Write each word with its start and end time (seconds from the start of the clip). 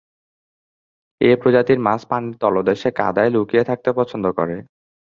এই 1.21 1.35
প্রজাতির 1.41 1.79
মাছ 1.79 2.01
পানির 2.09 2.35
তলদেশে 2.41 2.89
কাদায় 2.99 3.31
লুকিয়ে 3.31 3.67
থাকতে 3.69 3.89
পছন্দ 3.97 4.25
করে। 4.37 4.55